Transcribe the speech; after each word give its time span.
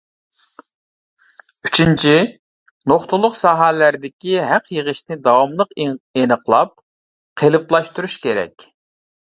ئۈچىنچى، 1.67 2.13
نۇقتىلىق 2.93 3.37
ساھەلەردىكى 3.41 4.41
ھەق 4.47 4.73
يىغىشنى 4.79 5.19
داۋاملىق 5.29 5.79
ئېنىقلاپ 6.17 6.75
قېلىپلاشتۇرۇش 7.45 8.21
كېرەك. 8.29 8.71